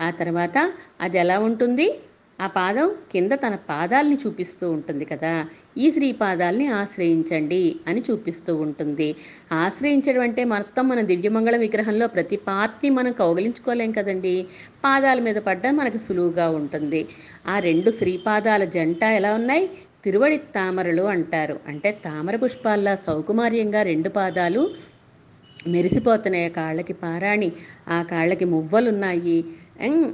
ఆ 0.00 0.10
తర్వాత 0.10 0.72
అది 1.00 1.18
ఎలా 1.18 1.38
ఉంటుంది? 1.38 1.94
ఆ 2.40 2.46
పాదం 2.46 2.90
కింద 3.12 3.32
తన 3.32 3.54
పాదాలని 3.68 4.18
చూపిస్తూ 4.26 4.70
ఉంటుంది 4.70 5.04
కదా. 5.04 5.32
ఈ 5.78 5.90
శ్రీ 5.90 6.12
పాదాలని 6.12 6.66
ఆశ్రయించండి 6.66 7.76
అని 7.88 8.02
చూపిస్తూ 8.10 8.56
ఉంటుంది. 8.56 9.08
ఆశ్రయించడం 9.52 10.20
అంటే 10.20 10.44
మొత్తం 10.44 10.88
మన 10.88 11.00
దివ్యమంగళ 11.00 11.56
విగ్రహంలో 11.56 12.06
ప్రతి 12.06 12.36
పార్ట్ని 12.36 12.90
మనం 12.90 13.12
కౌగలించుకోలేం 13.12 13.92
కదండి. 13.92 14.34
పాదాల 14.84 15.20
మీద 15.20 15.36
పడ్డా 15.36 15.70
మనకు 15.70 15.98
సులువుగా 15.98 16.48
ఉంటుంది. 16.50 17.02
ఆ 17.46 17.58
రెండు 17.58 17.90
శ్రీపాదాల 17.90 18.64
జంట 18.64 19.02
ఎలా 19.02 19.34
ఉన్నాయి? 19.34 19.70
తిరువడి 20.04 20.36
తామరలు 20.36 21.02
అంటారు. 21.14 21.60
అంటే 21.68 21.90
తామర 22.04 22.36
పుష్పాల్లా 22.36 22.94
సౌకుమార్యంగా 23.06 23.82
రెండు 23.82 24.08
పాదాలు 24.08 24.62
మెరిసిపోతున్నాయి. 25.68 26.44
ఆ 26.44 26.48
కాళ్ళకి 26.48 26.92
పారాణి 26.92 27.52
ఆ 27.88 28.02
కాళ్ళకి 28.02 28.44
మువ్వలున్నాయి. 28.44 29.38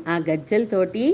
ఆ 0.09 0.17
గజ్జలతోటి 0.31 1.05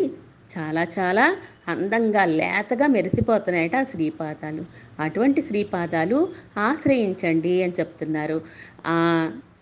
చాలా 0.52 0.87
చాలా 0.99 1.25
అందంగా 1.68 2.25
లేతగా 2.38 2.87
మెరిసిపోతున్నాయట 2.87 3.76
ఆ 3.76 3.82
శ్రీపాదాలు. 3.82 4.62
అటువంటి 5.00 5.40
శ్రీపాదాలు 5.42 6.18
ఆశ్రయించండి 6.59 7.62
అని 7.62 7.75
చెప్తున్నారు. 7.80 8.38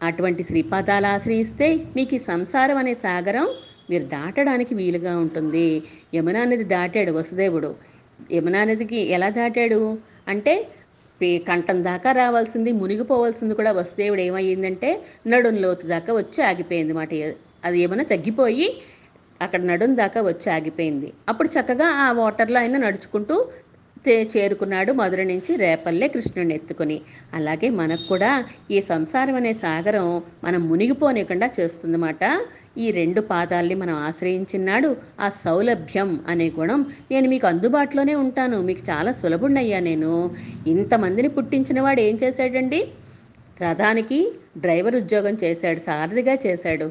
అటువంటి 0.02 0.42
శ్రీపాదాలు 0.44 1.06
ఆశ్రయిస్తే 1.06 1.68
మీకు 1.97 2.14
ఈ 2.14 2.20
సంసారం 2.28 2.76
అనే 2.76 2.94
సాగరం 3.04 3.47
మీరు 3.90 4.04
దాటడానికి 4.14 4.75
వీలుగా 4.75 5.18
ఉంటుంది. 5.18 5.66
యమునా 6.14 6.44
నది 6.44 6.64
దాటాడు 6.75 7.12
వసుదేవుడు. 7.12 7.70
యమునా 8.32 8.64
నదికి 8.64 9.00
ఎలా 9.16 9.28
దాటాడు? 9.38 9.80
అంటే 10.28 10.54
కంఠం 11.49 11.85
దాకా 11.85 12.11
రావాల్సింది 12.12 12.73
మునిగిపోవాల్సింది 12.73 13.54
కూడా 13.54 13.73
వసుదేవుడు 13.73 14.20
ఏమయ్యిందంటే 14.20 14.90
నడుం 15.26 15.56
లోతు 15.56 15.87
దాకా 15.87 16.11
వచ్చి 16.14 16.40
ఆగిపోయింది 16.44 16.92
మాట. 16.92 17.11
అది 17.64 17.78
ఏమైనా 17.80 18.04
తగ్గిపోయి 18.04 18.66
అక్కడ 19.40 19.61
నడుం 19.70 19.97
దాకా 19.97 20.20
వచ్చి 20.23 20.49
ఆగిపోయింది. 20.56 21.09
అప్పుడు 21.28 21.49
చక్కగా 21.54 21.88
ఆ 22.04 22.09
వాటర్లో 22.20 22.59
ఆయన 22.61 22.76
నడుచుకుంటూ 22.87 23.36
చేరుకున్నాడు 24.32 24.93
మధుర 24.99 25.23
నుంచి 25.30 25.52
రేపల్లె 25.62 26.06
కృష్ణుడిని 26.08 26.54
ఎత్తుకుని. 26.54 26.97
అలాగే 27.34 27.69
మనకు 27.80 28.04
కూడా 28.12 28.30
ఈ 28.71 28.78
సంసారం 28.91 29.34
అనే 29.41 29.52
సాగరం 29.64 30.06
మనం 30.45 30.60
మునిగిపోనికుండా 30.69 31.47
చేస్తుందన్నమాట. 31.58 32.23
ఈ 32.78 32.86
రెండు 32.91 33.21
పాదాల్ని 33.32 33.76
మనం 33.82 33.97
ఆశ్రయించినాడు 34.08 34.91
ఆ 35.21 35.28
సౌలభ్యం 35.45 36.10
అనే 36.28 36.47
గుణం 36.58 36.80
నేను 37.10 37.28
మీకు 37.28 37.47
అందుబాటులోనే 37.47 38.14
ఉంటాను. 38.25 38.58
మీకు 38.69 38.82
చాలా 38.91 39.12
సులభుణ్ణయ్యా 39.21 39.80
నేను. 39.91 40.12
ఇంతమందిని 40.67 41.30
పుట్టించిన 41.36 41.80
వాడు 41.80 42.00
ఏం 42.08 42.19
చేశాడండి? 42.25 42.80
రథానికి 43.62 44.19
డ్రైవర్ 44.56 44.97
ఉద్యోగం 44.97 45.34
చేశాడు 45.45 45.80
సారథిగా 45.88 46.34
చేశాడు. 46.47 46.86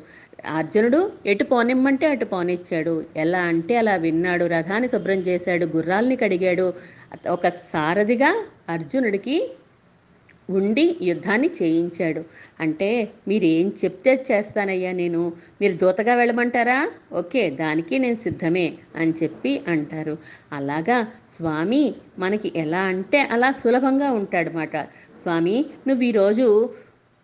అర్జునుడు 0.45 1.11
ఎటు 1.25 1.43
పోనిమ్మంటే 1.43 2.07
అటు 2.07 2.25
పోనిచ్చాడు. 2.25 3.05
ఎలా 3.17 3.39
అంటే 3.39 3.77
అలా 3.77 3.95
విన్నాడు. 3.95 4.45
రథాన్ని 4.45 4.89
శుభ్రం 4.89 5.19
చేశాడు. 5.19 5.65
గుర్రాల్ని 5.65 6.15
కడిగాడు. 6.15 6.73
ఒక 7.29 7.47
సారథిగా 7.47 8.45
అర్జునుడికి 8.69 9.51
ఉండి 10.49 10.97
యుద్ధాన్ని 11.01 11.49
చేయించాడు. 11.61 12.23
అంటే 12.59 13.09
మీరు 13.27 13.43
ఏం 13.43 13.71
చెప్తే 13.85 14.25
చేస్తానయ్యా 14.31 14.91
నేను. 14.91 15.33
మీరు 15.61 15.77
దూతగా 15.77 16.15
వెళ్ళమంటారా? 16.15 16.89
ఓకే 17.13 17.49
దానికి 17.49 17.99
నేను 17.99 18.15
సిద్ధమే 18.15 18.73
అని 18.95 19.13
చెప్పి 19.23 19.61
అంటారు. 19.67 20.17
అలాగా 20.53 21.07
స్వామి 21.35 21.95
మనకి 22.19 22.51
ఎలా 22.55 22.79
అంటే 22.79 23.21
అలా 23.21 23.51
సులభంగా 23.51 24.11
ఉంటాడనమాట 24.11 24.77
స్వామి 25.21 25.65
నువ్వు 25.87 26.03
ఈరోజు 26.03 26.69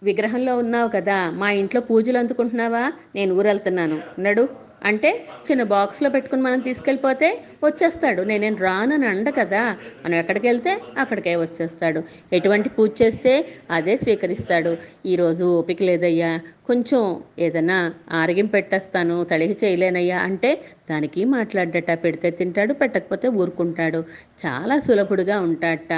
విగ్రహంలో 0.03 0.57
ఉన్నావు 0.57 0.89
కదా 0.89 1.31
మా 1.31 1.51
ఇంట్లో 1.51 1.81
పూజలు 1.81 2.17
అందుకుంటున్నావా? 2.17 2.91
నేను 3.15 3.35
ఊరెళ్తున్నాను. 3.35 4.01
నడు. 4.19 4.49
అంటే 4.83 5.25
చిన్న 5.51 5.63
బాక్స్లో 5.63 6.09
పెట్టుకుని 6.09 6.41
మనం 6.41 6.59
తీసుకెళ్ళిపోతే 6.59 7.41
వచ్చేస్తాడు. 7.63 8.21
నేనేం 8.21 8.55
రానని 8.55 9.07
అండ 9.07 9.29
కదా. 9.29 9.75
మనం 10.05 10.15
ఎక్కడికి 10.15 10.47
వెళ్తే 10.47 10.81
అక్కడికే 10.97 11.35
వచ్చేస్తాడు. 11.35 12.03
ఎటువంటి 12.33 12.69
పూజ 12.69 12.91
చేస్తే 13.01 13.45
అదే 13.71 13.97
స్వీకరిస్తాడు. 13.97 14.77
ఈరోజు 15.05 15.59
ఓపిక 15.59 15.83
లేదయ్యా. 15.83 16.39
కొంచెం 16.67 17.01
ఏదైనా 17.39 17.75
ఆరోగ్యం 18.19 18.47
పెట్టేస్తాను 18.53 19.15
తడిగి 19.23 19.55
చేయలేనయ్యా 19.61 20.19
అంటే 20.27 20.51
దానికి 20.89 21.21
మాట్లాడట 21.33 21.91
పెడితే 22.03 22.27
తింటాడు 22.31 22.73
పెట్టకపోతే 22.73 23.27
ఊరుకుంటాడు. 23.37 23.99
చాలా 24.43 24.75
సులభుడుగా 24.87 25.37
ఉంటాడట. 25.47 25.91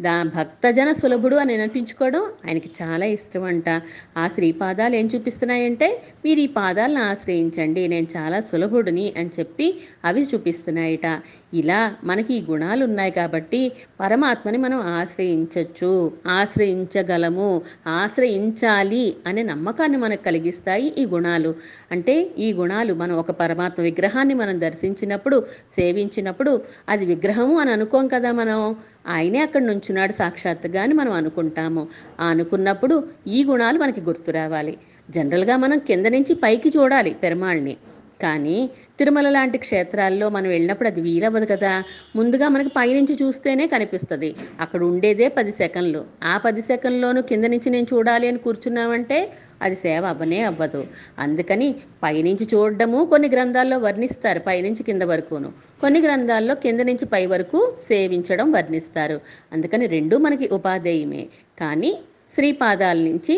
దా 0.00 0.14
భక్తజన 0.34 0.90
సులభుడు 1.00 1.36
అని 1.36 1.54
అనిపించుకోవడం 1.58 2.24
ఆయనకి 2.44 2.70
చాలా 2.80 3.06
ఇష్టం 3.16 3.44
అంట 3.52 3.68
ఆ 4.16 4.24
శ్రీపాదాలు 4.34 4.96
ఏం 4.96 5.08
చూపిస్తున్నాయంటే 5.14 5.88
మీరు 6.24 6.40
ఈ 6.40 6.48
పాదాలను 6.58 7.02
ఆశ్రయించండి 7.08 7.84
నేను 7.88 8.08
చాలా 8.16 8.40
సులభుడిని 8.50 9.06
అని 9.16 9.32
చెప్పి 9.38 9.68
అవి 10.04 10.24
చూపిస్తున్నాయట. 10.32 11.06
ఇలా 11.54 11.94
మనకి 12.04 12.34
ఈ 12.34 12.42
గుణాలు 12.50 12.84
ఉన్నాయి 12.84 13.10
కాబట్టి 13.10 13.72
పరమాత్మని 14.00 14.58
మనం 14.58 14.80
ఆశ్రయించవచ్చు 14.80 16.12
ఆశ్రయించగలము. 16.26 17.62
ఆశ్రయించాలి 17.86 19.16
అనే 19.26 19.42
నమ్మకాన్ని 19.42 19.98
మనకు 19.98 20.24
కలిగిస్తాయి 20.24 20.94
ఈ 20.98 21.06
గుణాలు. 21.06 21.54
అంటే 21.92 22.30
ఈ 22.38 22.52
గుణాలు 22.52 22.94
మనం 22.94 23.16
ఒక 23.16 23.30
పరమాత్మ 23.30 23.82
విగ్రహాన్ని 23.82 24.34
మనం 24.34 24.60
దర్శించినప్పుడు 24.60 25.46
సేవించినప్పుడు 25.76 26.62
అది 26.88 27.06
విగ్రహము 27.06 27.58
అని 27.58 27.70
అనుకోం 27.70 28.08
కదా 28.08 28.32
మనం. 28.32 28.76
ఆయనే 29.08 29.38
అక్కడ 29.38 29.62
నుంచున్నాడు 29.62 30.12
సాక్షాత్తుగా 30.12 30.82
అని 30.82 30.94
మనం 30.94 31.12
అనుకుంటాము. 31.12 31.88
అనుకున్నప్పుడు 32.28 33.04
ఈ 33.26 33.44
గుణాలు 33.44 33.78
మనకి 33.78 34.00
గుర్తు 34.00 34.30
రావాలి. 34.30 34.76
జనరల్గా 35.10 35.56
మనం 35.56 35.78
కింద 35.78 36.06
నుంచి 36.06 36.34
పైకి 36.34 36.68
చూడాలి 36.68 37.16
పెరుమాళ్ళని. 37.22 37.76
కానీ 38.24 38.58
తిరుమల 38.98 39.28
లాంటి 39.30 39.58
క్షేత్రాల్లో 39.58 40.26
మనం 40.28 40.48
వెళ్ళినప్పుడు 40.48 40.88
అది 40.88 41.00
వీలవ్వదు 41.00 41.46
కదా. 41.52 41.72
ముందుగా 42.16 42.46
మనకి 42.48 42.70
పైనుంచి 42.76 43.14
చూస్తేనే 43.22 43.66
కనిపిస్తుంది. 43.66 44.30
అక్కడ 44.60 44.80
ఉండేదే 44.90 45.28
పది 45.38 45.52
సెకండ్లు. 45.62 46.00
ఆ 46.24 46.34
పది 46.44 46.62
సెకండ్లోనూ 46.62 47.22
కింద 47.30 47.44
నుంచి 47.54 47.70
నేను 47.70 47.88
చూడాలి 47.92 48.28
అని 48.28 48.40
కూర్చున్నామంటే 48.46 49.18
అది 49.62 49.76
సేవ 49.82 50.04
అవ్వనే 50.06 50.40
అవ్వదు. 50.50 50.80
అందుకని 51.18 51.68
పైనుంచి 52.02 52.46
చూడడము 52.54 53.04
కొన్ని 53.12 53.28
గ్రంథాల్లో 53.28 53.76
వర్ణిస్తారు 53.78 54.40
పైనుంచి 54.48 54.82
కింద 54.88 55.02
వరకును. 55.12 55.50
కొన్ని 55.80 56.00
గ్రంథాల్లో 56.00 56.54
కింద 56.64 56.80
నుంచి 56.80 57.06
పై 57.06 57.24
వరకు 57.26 57.58
సేవించడం 57.88 58.48
వర్ణిస్తారు. 58.56 59.16
అందుకని 59.52 59.86
రెండూ 59.86 60.18
మనకి 60.18 60.48
ఉపాధేయమే 60.58 61.24
కానీ 61.60 61.92
శ్రీపాదాల 62.36 62.98
నుంచి 63.08 63.34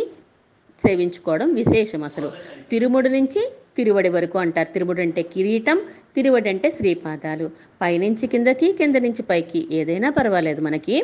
సేవించుకోవడం 0.83 1.49
విశేషం 1.55 2.03
అసలు. 2.03 2.29
తిరుముడి 2.71 3.09
నుంచి 3.09 3.43
తిరువడి 3.77 4.09
వరకు 4.09 4.39
అంటారు. 4.39 4.73
తిరుముడు 4.75 5.01
అంటే 5.01 5.23
కిరీటం 5.23 5.79
తిరువడి 6.17 6.49
అంటే 6.49 6.71
శ్రీపాదాలు. 6.71 7.47
పైనుంచి 7.83 8.27
కిందకి 8.27 8.73
కింద 8.73 8.97
నుంచి 8.97 9.23
పైకి 9.23 9.69
ఏదైనా 9.73 10.11
పర్వాలేదు 10.11 10.61
మనకి. 10.61 10.97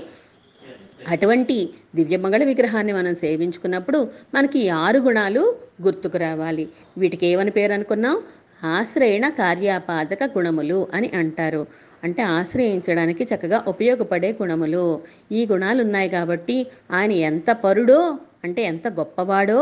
అటువంటి 1.08 1.56
దివ్యమంగళ 1.96 2.44
విగ్రహాన్ని 2.44 2.92
మనం 2.92 3.14
సేవించుకున్నప్పుడు 3.14 3.98
మనకి 4.34 4.58
ఈ 4.58 4.68
ఆరు 4.68 4.98
గుణాలు 4.98 5.42
గుర్తుకు 5.82 6.18
రావాలి. 6.18 6.64
వీటికి 6.98 7.26
ఏమని 7.26 7.50
పేరు 7.50 7.72
అనుకున్నాం? 7.72 8.16
ఆశ్రయణ 8.64 9.28
కార్యాపాదక 9.28 10.24
గుణములు 10.38 10.86
అని 10.94 11.10
అంటారు. 11.14 11.62
అంటే 12.04 12.22
ఆశ్రయించడానికి 12.36 13.24
చక్కగా 13.24 13.64
ఉపయోగపడే 13.68 14.32
గుణములు. 14.42 14.84
ఈ 15.32 15.46
గుణాలు 15.52 15.82
ఉన్నాయి 15.82 16.08
కాబట్టి 16.08 16.56
ఆయన 16.92 17.12
ఎంత 17.12 17.50
పరుడో 17.64 18.00
అంటే 18.44 18.62
ఎంత 18.62 18.88
గొప్పవాడో 18.88 19.60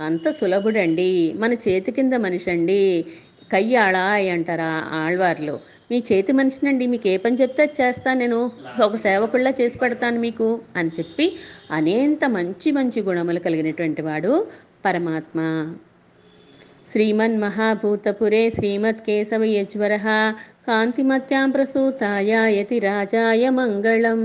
అంత 0.00 0.30
సులభుడండి. 0.30 1.34
మన 1.36 1.52
చేతి 1.52 1.92
కింద 1.92 2.14
మనిషి 2.14 2.50
అండి 2.50 3.04
కయ్యాళాయ్ 3.52 4.30
అంటారా 4.30 4.84
ఆళ్వార్లు. 4.92 5.58
మీ 5.90 5.98
చేతి 6.12 6.32
మనిషినండి 6.32 6.86
మీకు 6.86 7.08
ఏ 7.08 7.16
పని 7.16 7.36
చెప్తే 7.36 7.64
చేస్తాను 7.80 8.18
నేను. 8.18 8.52
ఒక 8.84 8.96
సేవకుల్లా 8.96 9.52
చేసి 9.60 9.78
పెడతాను 9.78 10.20
మీకు 10.20 10.60
అని 10.76 10.90
చెప్పి 10.98 11.36
అనేంత 11.70 12.24
మంచి 12.24 12.70
మంచి 12.70 13.02
గుణములు 13.02 13.38
కలిగినటువంటి 13.38 14.02
వాడు 14.02 14.46
పరమాత్మ. 14.84 15.38
శ్రీమన్మహాభూతపురే 16.92 18.50
శ్రీమత్కేశవయజ్వర 18.50 19.96
కాంతిమత్యాం 20.68 21.50
ప్రసూతాయ 21.50 22.32
యతి 22.58 22.78
రాజాయ 22.78 23.50
మంగళం 23.50 24.20